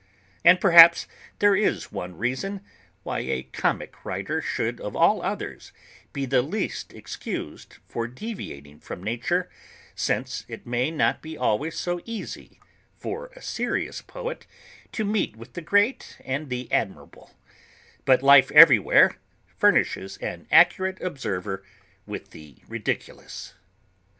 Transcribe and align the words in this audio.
And 0.43 0.59
perhaps 0.59 1.07
there 1.37 1.55
is 1.55 1.91
one 1.91 2.17
reason 2.17 2.61
why 3.03 3.19
a 3.19 3.43
comic 3.43 4.03
writer 4.03 4.41
should 4.41 4.81
of 4.81 4.95
all 4.95 5.21
others 5.21 5.71
be 6.11 6.25
the 6.25 6.41
least 6.41 6.91
excused 6.91 7.77
for 7.85 8.07
deviating 8.07 8.79
from 8.79 9.03
nature, 9.03 9.47
since 9.93 10.43
it 10.47 10.65
may 10.65 10.89
not 10.89 11.21
be 11.21 11.37
always 11.37 11.77
so 11.77 12.01
easy 12.03 12.59
for 12.97 13.27
a 13.35 13.43
serious 13.43 14.01
poet 14.01 14.47
to 14.93 15.05
meet 15.05 15.35
with 15.35 15.53
the 15.53 15.61
great 15.61 16.17
and 16.25 16.49
the 16.49 16.67
admirable; 16.71 17.35
but 18.03 18.23
life 18.23 18.49
everywhere 18.53 19.17
furnishes 19.55 20.17
an 20.17 20.47
accurate 20.51 20.99
observer 20.99 21.63
with 22.07 22.31
the 22.31 22.55
ridiculous. 22.67 23.53